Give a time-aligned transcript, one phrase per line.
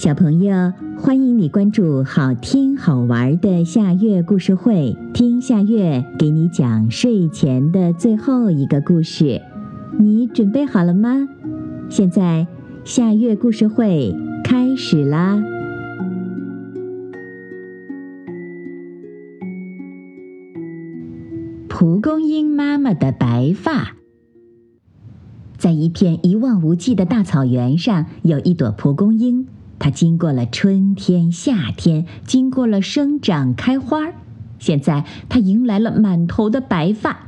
[0.00, 9.42] 小朋友，欢迎你关注好听好玩的夏月故事会，听夏月给你讲睡前的最后一个故事。
[9.98, 11.28] 你准备好了吗？
[11.90, 12.46] 现在
[12.82, 15.44] 夏月故事会开始啦！
[21.68, 23.96] 蒲公英妈妈的白发，
[25.58, 29.46] 在一片一望无际的大草原上，有一朵蒲公英。
[29.80, 34.12] 它经过了春天、夏天，经过了生长、开花，
[34.58, 37.18] 现在它迎来了满头的白发。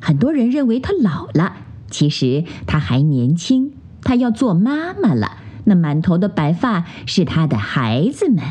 [0.00, 1.56] 很多人认为它老了，
[1.90, 3.72] 其实它还年轻。
[4.02, 5.38] 它要做妈妈了。
[5.64, 8.44] 那满头的白发是它的孩子们。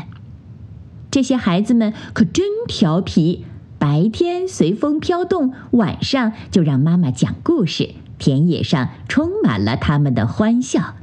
[1.10, 3.44] 这些孩子们可真调皮，
[3.78, 7.94] 白天随风飘动，晚上就让妈妈讲故事。
[8.18, 10.94] 田野上充满了他们的欢笑。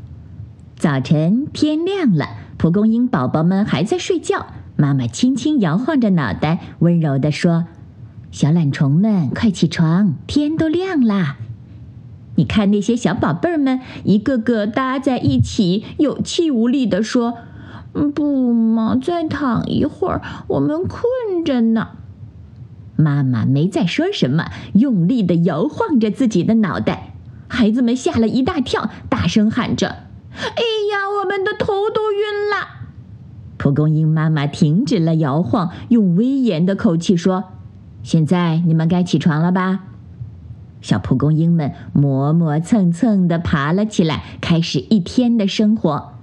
[0.80, 2.28] 早晨天亮了，
[2.60, 4.46] 蒲公英宝宝们还在睡觉。
[4.76, 7.66] 妈妈轻轻摇晃着脑袋，温柔地说
[8.30, 11.38] ：“小懒虫们，快起床，天都亮啦！
[12.36, 17.40] 你看那些小宝贝儿们，一个个搭在一起，有气无力地说
[18.14, 21.88] ：‘不嘛，再躺一会儿，我们困着呢。’
[22.96, 27.16] 妈妈没再说什么，用力地摇晃着自己的脑袋。
[27.48, 29.96] 孩子们吓了一大跳，大声喊着。”
[30.38, 32.68] 哎呀，我们的头都晕了！
[33.58, 37.46] 蒲公英妈妈停止了摇晃，用威严的口气说
[38.04, 39.86] ：“现在你们该起床了吧？”
[40.80, 46.14] 小蒲公英们磨磨蹭蹭地爬了起来，开始一天的生活。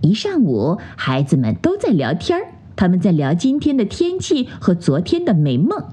[0.00, 5.84] 一上午，孩子们都在聊天儿，他们在聊今天的天气和昨天的美梦。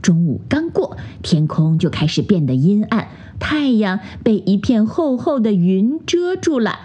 [0.00, 3.08] 中午刚过，天空就开始变得阴暗。
[3.40, 6.78] 太阳被一片厚厚的云遮住了，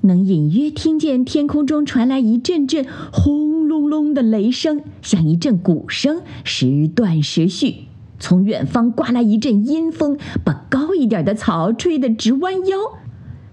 [0.00, 7.84] 能隐约听见天空中传来一阵阵轰隆隆的雷声，像一阵鼓声，时断时续。
[8.18, 12.76] 从远方刮来一阵阴风，把高一点的草吹得直弯腰。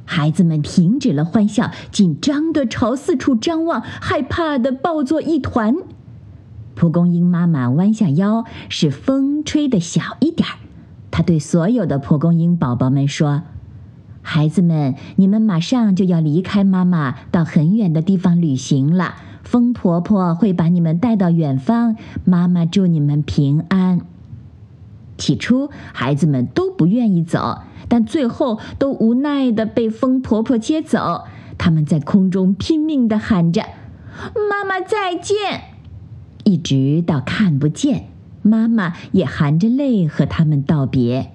[0.03, 5.75] 孩子们停止了欢笑，紧张地朝四处张望，害怕地抱作一团。
[6.75, 10.55] 蒲公英妈妈弯下腰，使风吹得小一点儿。
[11.17, 13.41] 他对所有的蒲公英宝宝们说
[14.21, 19.15] ：“孩子们，你们马上就要离开妈妈，到很远的地方旅行了。
[19.41, 21.95] 风婆婆会把你们带到远方。
[22.23, 24.01] 妈妈祝你们平安。”
[25.17, 31.23] 起初，孩子们都不愿意走，但最后都无奈的被风婆婆接走。
[31.57, 33.63] 他们在空中拼命的喊着
[34.51, 35.61] ：“妈妈再见！”
[36.45, 38.09] 一直到看不见。
[38.47, 41.33] 妈妈也含着泪和他们道别，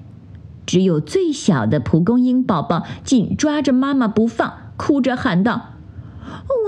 [0.65, 5.75] 只有最小的蒲公英宝宝紧抓着妈妈不放，哭着喊道：“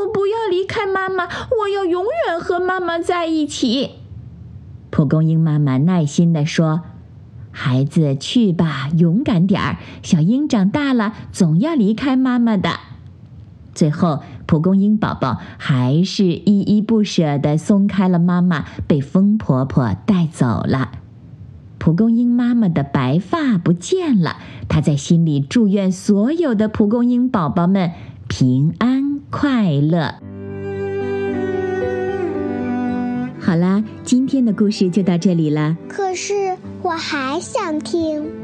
[0.06, 3.90] 我不要离开妈妈，我要永远和妈妈在一起。”
[4.90, 6.82] 蒲公英妈妈耐心地说
[7.50, 9.78] ：“孩子，去吧，勇敢点儿。
[10.02, 12.70] 小鹰长大了，总要离开妈妈的。”
[13.74, 14.22] 最后，
[14.54, 20.92] 蒲公英宝宝还是依依不舍地松开了妈妈，被风婆婆带走了。
[21.80, 24.36] 蒲公英妈妈的白发不见了，
[24.68, 27.90] 她在心里祝愿所有的蒲公英宝宝们
[28.28, 30.20] 平安快乐。
[33.40, 35.76] 好啦，今天的故事就到这里了。
[35.88, 38.43] 可是我还想听。